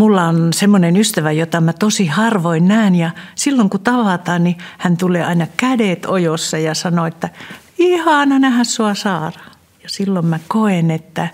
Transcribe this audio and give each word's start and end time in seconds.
mulla 0.00 0.24
on 0.24 0.52
semmoinen 0.52 0.96
ystävä, 0.96 1.32
jota 1.32 1.60
mä 1.60 1.72
tosi 1.72 2.06
harvoin 2.06 2.68
näen 2.68 2.94
ja 2.94 3.10
silloin 3.34 3.70
kun 3.70 3.80
tavataan, 3.80 4.44
niin 4.44 4.58
hän 4.78 4.96
tulee 4.96 5.24
aina 5.24 5.46
kädet 5.56 6.06
ojossa 6.06 6.58
ja 6.58 6.74
sanoo, 6.74 7.06
että 7.06 7.28
ihana 7.78 8.38
nähdä 8.38 8.64
sua 8.64 8.94
Saara. 8.94 9.40
Ja 9.82 9.88
silloin 9.88 10.26
mä 10.26 10.38
koen, 10.48 10.90
että, 10.90 11.28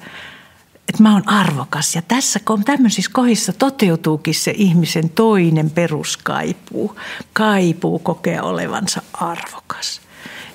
että 0.89 1.03
mä 1.03 1.13
oon 1.13 1.29
arvokas 1.29 1.95
ja 1.95 2.03
tässä 2.03 2.41
tämmöisissä 2.65 3.11
kohdissa 3.15 3.53
toteutuukin 3.53 4.35
se 4.35 4.53
ihmisen 4.57 5.11
toinen 5.11 5.71
peruskaipuu. 5.71 6.97
Kaipuu 7.33 7.99
kokea 7.99 8.43
olevansa 8.43 9.03
arvokas. 9.13 10.01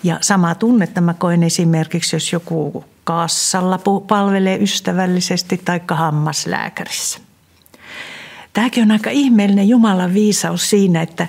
Ja 0.03 0.17
sama 0.22 0.55
tunnetta 0.55 1.02
mä 1.02 1.14
koen 1.14 1.44
esimerkiksi, 1.44 2.16
jos 2.16 2.34
joku 2.34 2.86
kassalla 3.03 3.80
palvelee 4.08 4.58
ystävällisesti 4.58 5.62
tai 5.66 5.81
hammaslääkärissä. 5.91 7.30
Tämäkin 8.54 8.84
on 8.84 8.91
aika 8.91 9.10
ihmeellinen 9.10 9.70
Jumalan 9.70 10.14
viisaus 10.14 10.70
siinä, 10.70 11.02
että 11.02 11.28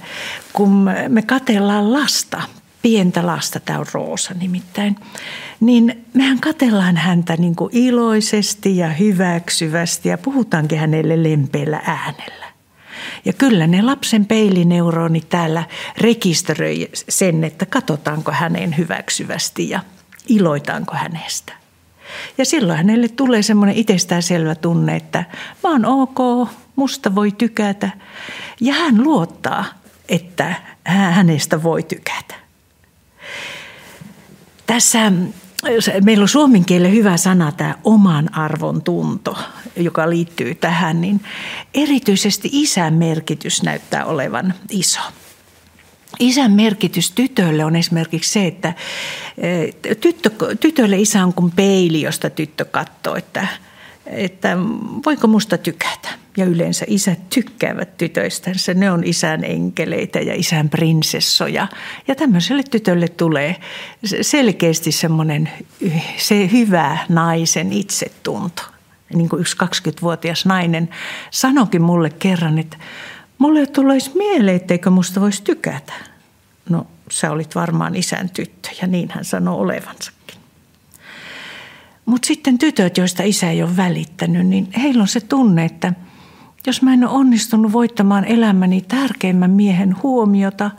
kun 0.53 0.91
me 1.09 1.23
katellaan 1.23 1.93
lasta, 1.93 2.43
pientä 2.83 3.27
lasta, 3.27 3.61
tämä 3.61 3.79
on 3.79 3.87
Roosa 3.93 4.35
nimittäin, 4.35 4.97
niin 5.61 6.05
mehän 6.15 6.41
katellaan 6.41 6.97
häntä 6.97 7.37
niin 7.37 7.57
kuin 7.57 7.77
iloisesti 7.77 8.77
ja 8.77 8.89
hyväksyvästi 8.89 10.09
ja 10.09 10.19
puhutaankin 10.19 10.79
hänelle 10.79 11.23
lempeällä 11.23 11.81
äänellä. 11.87 12.47
Ja 13.25 13.33
kyllä 13.33 13.67
ne 13.67 13.83
lapsen 13.83 14.27
peilineuronit 14.27 15.29
täällä 15.29 15.65
rekisteröi 15.99 16.91
sen, 17.09 17.45
että 17.45 17.67
katsotaanko 17.67 18.33
hänen 18.33 18.77
hyväksyvästi 18.77 19.71
ja 19.71 19.81
iloitaanko 20.29 20.95
hänestä. 20.95 21.53
Ja 22.39 22.45
silloin 22.45 22.77
hänelle 22.77 23.09
tulee 23.09 23.43
semmoinen 23.43 23.77
itsestäänselvä 23.77 24.55
tunne, 24.55 24.97
että 24.97 25.25
mä 25.63 25.71
oon 25.71 25.87
ok, 25.87 26.49
musta 26.77 27.15
voi 27.15 27.33
tykätä. 27.33 27.91
Ja 28.61 28.75
hän 28.75 29.05
luottaa, 29.05 29.65
että 30.09 30.55
hänestä 30.85 31.63
voi 31.63 31.83
tykätä. 31.83 32.35
Tässä 34.67 35.13
meillä 36.05 36.23
on 36.23 36.29
suomen 36.29 36.65
kielen 36.65 36.93
hyvä 36.93 37.17
sana 37.17 37.53
tämä 37.53 37.75
oman 37.85 38.35
arvon 38.35 38.83
tunto, 38.83 39.39
joka 39.77 40.11
liittyy 40.11 40.55
tähän, 40.55 41.01
niin 41.01 41.21
erityisesti 41.75 42.49
isän 42.53 42.95
merkitys 42.95 43.63
näyttää 43.63 44.05
olevan 44.05 44.55
iso. 44.71 45.01
Isän 46.21 46.53
merkitys 46.53 47.11
tytölle 47.11 47.65
on 47.65 47.77
esimerkiksi 47.77 48.33
se, 48.33 48.47
että 48.47 48.75
eh, 49.39 49.75
tyttö, 50.01 50.31
tytölle 50.61 50.99
isä 50.99 51.25
on 51.25 51.33
kuin 51.33 51.51
peili, 51.51 52.01
josta 52.01 52.31
tyttö 52.31 52.65
katsoo, 52.65 53.17
että, 53.17 53.47
että 54.07 54.57
voiko 55.07 55.27
musta 55.27 55.59
tykätä. 55.59 56.02
Ja 56.37 56.45
yleensä 56.45 56.85
isät 56.89 57.31
tykkäävät 57.31 57.97
tytöistänsä. 57.97 58.75
Ne 58.75 58.91
on 58.91 59.05
isän 59.05 59.45
enkeleitä 59.45 60.21
ja 60.21 60.35
isän 60.35 60.69
prinsessoja. 60.69 61.69
Ja 62.09 62.15
tämmöiselle 62.15 62.63
tytölle 62.63 63.09
tulee 63.09 63.57
selkeästi 64.21 64.93
semmoinen 64.93 65.51
se 66.17 66.51
hyvä 66.53 66.99
naisen 67.09 67.73
itsetunto. 67.73 68.63
Niin 69.15 69.29
kuin 69.29 69.41
yksi 69.41 69.57
20-vuotias 69.65 70.47
nainen 70.47 70.89
sanokin 71.31 71.83
mulle 71.83 72.11
kerran, 72.11 72.59
että 72.59 72.77
mulle 73.39 73.61
ei 73.61 73.67
mieleen, 74.15 74.57
etteikö 74.57 74.91
musta 74.91 75.21
voisi 75.21 75.43
tykätä. 75.43 75.93
No, 76.69 76.87
sä 77.11 77.31
olit 77.31 77.55
varmaan 77.55 77.97
isän 77.97 78.31
tyttö 78.31 78.69
ja 78.81 78.87
niin 78.87 79.11
hän 79.15 79.25
sanoi 79.25 79.57
olevansakin. 79.57 80.37
Mutta 82.07 82.27
sitten 82.27 82.59
tytöt, 82.59 82.99
joista 82.99 83.23
isä 83.23 83.51
ei 83.51 83.63
ole 83.63 83.77
välittänyt, 83.77 84.47
niin 84.47 84.69
heillä 84.83 85.03
on 85.03 85.09
se 85.09 85.21
tunne, 85.21 85.65
että 85.65 85.93
jos 86.67 86.83
mä 86.83 86.95
en 86.95 87.05
ole 87.05 87.19
onnistunut 87.19 87.73
voittamaan 87.73 88.25
elämäni 88.25 88.81
tärkeimmän 88.81 89.51
miehen 89.51 90.03
huomiota, 90.03 90.71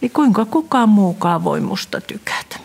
niin 0.00 0.10
kuinka 0.10 0.44
kukaan 0.44 0.88
muukaan 0.88 1.44
voi 1.44 1.60
musta 1.60 2.00
tykätä. 2.00 2.56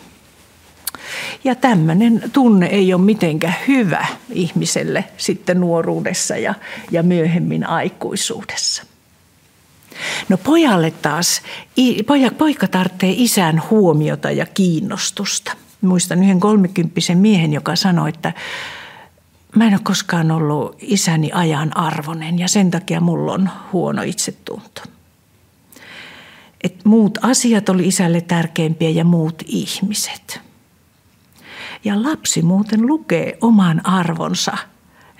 Ja 1.44 1.54
tämmöinen 1.54 2.22
tunne 2.32 2.66
ei 2.66 2.94
ole 2.94 3.02
mitenkään 3.02 3.54
hyvä 3.68 4.06
ihmiselle 4.30 5.04
sitten 5.16 5.60
nuoruudessa 5.60 6.36
ja, 6.36 6.54
ja 6.90 7.02
myöhemmin 7.02 7.68
aikuisuudessa. 7.68 8.82
No 10.28 10.36
pojalle 10.36 10.90
taas, 10.90 11.42
poja, 12.06 12.30
poika 12.30 12.68
tarvitsee 12.68 13.14
isän 13.16 13.62
huomiota 13.70 14.30
ja 14.30 14.46
kiinnostusta. 14.46 15.52
Muistan 15.80 16.22
yhden 16.22 16.40
kolmikymppisen 16.40 17.18
miehen, 17.18 17.52
joka 17.52 17.76
sanoi, 17.76 18.08
että 18.08 18.32
mä 19.56 19.66
en 19.66 19.72
ole 19.72 19.80
koskaan 19.84 20.30
ollut 20.30 20.76
isäni 20.80 21.30
ajan 21.32 21.76
arvonen 21.76 22.38
ja 22.38 22.48
sen 22.48 22.70
takia 22.70 23.00
mulla 23.00 23.32
on 23.32 23.50
huono 23.72 24.02
itsetunto. 24.02 24.82
Et 26.60 26.84
muut 26.84 27.18
asiat 27.22 27.68
oli 27.68 27.88
isälle 27.88 28.20
tärkeimpiä 28.20 28.90
ja 28.90 29.04
muut 29.04 29.42
ihmiset. 29.46 30.40
Ja 31.84 32.02
lapsi 32.02 32.42
muuten 32.42 32.86
lukee 32.86 33.38
oman 33.40 33.86
arvonsa 33.86 34.56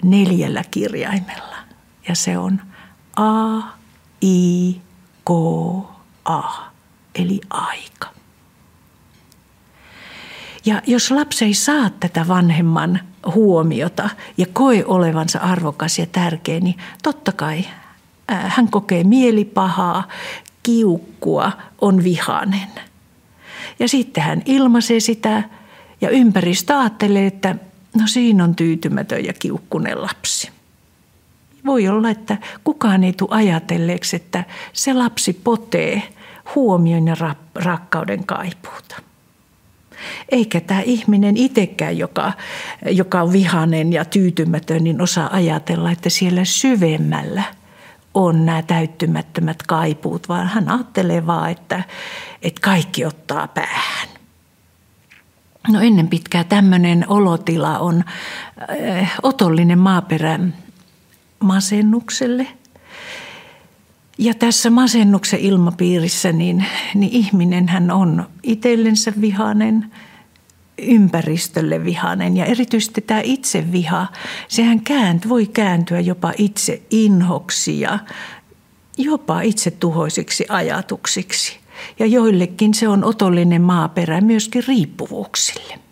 neljällä 0.02 0.62
kirjaimella. 0.70 1.56
Ja 2.08 2.14
se 2.14 2.38
on 2.38 2.60
A, 3.16 3.58
I, 4.22 4.80
K, 5.24 5.30
A, 6.24 6.42
eli 7.14 7.40
aika. 7.50 7.95
Ja 10.66 10.82
jos 10.86 11.10
lapsi 11.10 11.44
ei 11.44 11.54
saa 11.54 11.90
tätä 11.90 12.28
vanhemman 12.28 13.00
huomiota 13.34 14.10
ja 14.38 14.46
koe 14.52 14.84
olevansa 14.86 15.38
arvokas 15.38 15.98
ja 15.98 16.06
tärkeä, 16.06 16.60
niin 16.60 16.76
totta 17.02 17.32
kai 17.32 17.64
hän 18.28 18.68
kokee 18.70 19.04
mielipahaa, 19.04 20.08
kiukkua, 20.62 21.52
on 21.80 22.04
vihainen. 22.04 22.68
Ja 23.78 23.88
sitten 23.88 24.24
hän 24.24 24.42
ilmaisee 24.44 25.00
sitä 25.00 25.42
ja 26.00 26.10
ympäristö 26.10 26.78
ajattelee, 26.78 27.26
että 27.26 27.56
no 27.94 28.06
siinä 28.06 28.44
on 28.44 28.54
tyytymätön 28.54 29.24
ja 29.24 29.32
kiukkunen 29.32 30.02
lapsi. 30.02 30.50
Voi 31.66 31.88
olla, 31.88 32.10
että 32.10 32.36
kukaan 32.64 33.04
ei 33.04 33.12
tule 33.12 33.30
ajatelleeksi, 33.32 34.16
että 34.16 34.44
se 34.72 34.94
lapsi 34.94 35.32
potee 35.32 36.02
huomion 36.54 37.06
ja 37.06 37.16
rakkauden 37.54 38.26
kaipuuta. 38.26 39.05
Eikä 40.28 40.60
tämä 40.60 40.80
ihminen 40.80 41.36
itsekään, 41.36 41.98
joka, 41.98 42.32
joka 42.90 43.22
on 43.22 43.32
vihainen 43.32 43.92
ja 43.92 44.04
tyytymätön, 44.04 44.84
niin 44.84 45.00
osaa 45.00 45.28
ajatella, 45.32 45.90
että 45.90 46.10
siellä 46.10 46.44
syvemmällä 46.44 47.42
on 48.14 48.46
nämä 48.46 48.62
täyttymättömät 48.62 49.62
kaipuut, 49.62 50.28
vaan 50.28 50.46
hän 50.46 50.68
ajattelee 50.68 51.26
vaan, 51.26 51.50
että, 51.50 51.84
että 52.42 52.60
kaikki 52.60 53.04
ottaa 53.04 53.48
päähän. 53.48 54.08
No 55.68 55.80
ennen 55.80 56.08
pitkää 56.08 56.44
tämmöinen 56.44 57.04
olotila 57.08 57.78
on 57.78 58.04
äh, 59.00 59.14
otollinen 59.22 59.78
maaperä 59.78 60.38
masennukselle. 61.40 62.46
Ja 64.18 64.34
tässä 64.34 64.70
masennuksen 64.70 65.40
ilmapiirissä 65.40 66.32
niin, 66.32 66.64
niin 66.94 67.12
ihminen 67.12 67.68
hän 67.68 67.90
on 67.90 68.26
itsellensä 68.42 69.12
vihainen, 69.20 69.90
ympäristölle 70.78 71.84
vihainen 71.84 72.36
ja 72.36 72.44
erityisesti 72.44 73.00
tämä 73.00 73.20
itseviha, 73.24 74.06
sehän 74.48 74.80
käänt, 74.80 75.28
voi 75.28 75.46
kääntyä 75.46 76.00
jopa 76.00 76.32
itse 76.38 76.82
inhoksi 76.90 77.80
ja 77.80 77.98
jopa 78.98 79.40
itse 79.40 79.70
tuhoisiksi 79.70 80.46
ajatuksiksi. 80.48 81.58
Ja 81.98 82.06
joillekin 82.06 82.74
se 82.74 82.88
on 82.88 83.04
otollinen 83.04 83.62
maaperä 83.62 84.20
myöskin 84.20 84.64
riippuvuuksille. 84.68 85.85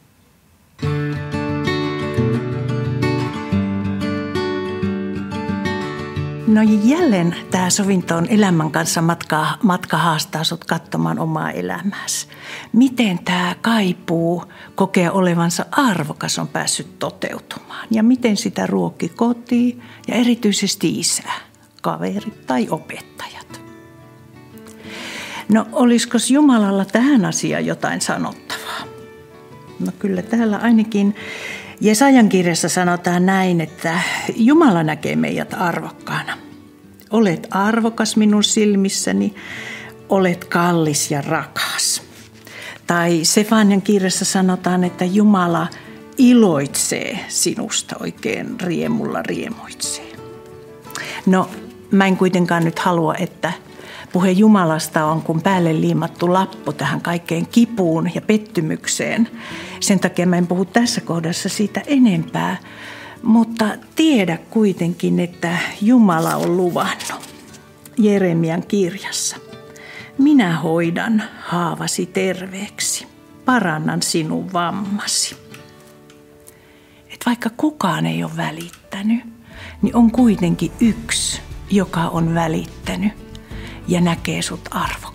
No 6.54 6.60
jälleen 6.84 7.36
tämä 7.50 7.70
sovintoon 7.70 8.26
elämän 8.26 8.70
kanssa 8.70 9.02
matka, 9.02 9.46
matka 9.62 9.96
haastaa 9.96 10.44
sut 10.44 10.64
katsomaan 10.64 11.18
omaa 11.18 11.50
elämääsi. 11.50 12.28
Miten 12.72 13.18
tämä 13.18 13.56
kaipuu 13.62 14.44
kokea 14.74 15.12
olevansa 15.12 15.66
arvokas 15.70 16.38
on 16.38 16.48
päässyt 16.48 16.98
toteutumaan 16.98 17.86
ja 17.90 18.02
miten 18.02 18.36
sitä 18.36 18.66
ruokki 18.66 19.08
koti 19.08 19.80
ja 20.08 20.14
erityisesti 20.14 20.98
isä, 20.98 21.22
kaverit 21.82 22.46
tai 22.46 22.66
opettajat. 22.70 23.60
No 25.48 25.66
olisiko 25.72 26.18
Jumalalla 26.30 26.84
tähän 26.84 27.24
asiaan 27.24 27.66
jotain 27.66 28.00
sanottavaa? 28.00 28.80
No 29.80 29.92
kyllä 29.98 30.22
täällä 30.22 30.56
ainakin 30.56 31.14
Jesajan 31.80 32.28
kirjassa 32.28 32.68
sanotaan 32.68 33.26
näin, 33.26 33.60
että 33.60 34.00
Jumala 34.36 34.82
näkee 34.82 35.16
meidät 35.16 35.54
arvokkaana. 35.54 36.43
Olet 37.10 37.46
arvokas 37.50 38.16
minun 38.16 38.44
silmissäni, 38.44 39.34
olet 40.08 40.44
kallis 40.44 41.10
ja 41.10 41.20
rakas. 41.20 42.02
Tai 42.86 43.20
Sefanian 43.22 43.82
kirjassa 43.82 44.24
sanotaan, 44.24 44.84
että 44.84 45.04
Jumala 45.04 45.66
iloitsee 46.18 47.18
sinusta 47.28 47.96
oikein 48.00 48.60
riemulla 48.60 49.22
riemoitsee. 49.22 50.12
No 51.26 51.50
Mä 51.94 52.06
en 52.06 52.16
kuitenkaan 52.16 52.64
nyt 52.64 52.78
halua, 52.78 53.14
että 53.14 53.52
puhe 54.12 54.30
Jumalasta 54.30 55.04
on 55.04 55.22
kuin 55.22 55.42
päälle 55.42 55.80
liimattu 55.80 56.32
lappu 56.32 56.72
tähän 56.72 57.00
kaikkeen 57.00 57.46
kipuun 57.46 58.10
ja 58.14 58.20
pettymykseen. 58.20 59.28
Sen 59.80 60.00
takia 60.00 60.26
mä 60.26 60.36
en 60.36 60.46
puhu 60.46 60.64
tässä 60.64 61.00
kohdassa 61.00 61.48
siitä 61.48 61.82
enempää. 61.86 62.56
Mutta 63.24 63.64
tiedä 63.96 64.38
kuitenkin, 64.50 65.20
että 65.20 65.58
Jumala 65.82 66.36
on 66.36 66.56
luvannut 66.56 67.34
Jeremian 67.98 68.66
kirjassa. 68.66 69.36
Minä 70.18 70.58
hoidan 70.60 71.22
haavasi 71.40 72.06
terveeksi, 72.06 73.06
parannan 73.44 74.02
sinun 74.02 74.52
vammasi. 74.52 75.36
Et 77.10 77.20
vaikka 77.26 77.50
kukaan 77.56 78.06
ei 78.06 78.24
ole 78.24 78.36
välittänyt, 78.36 79.20
niin 79.82 79.96
on 79.96 80.10
kuitenkin 80.10 80.72
yksi, 80.80 81.40
joka 81.70 82.00
on 82.00 82.34
välittänyt 82.34 83.12
ja 83.88 84.00
näkee 84.00 84.42
sut 84.42 84.68
arvokkaana. 84.70 85.13